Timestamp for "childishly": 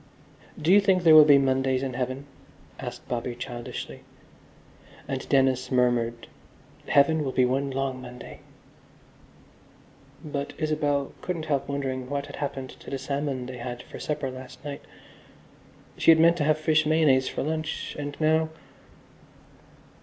3.35-3.99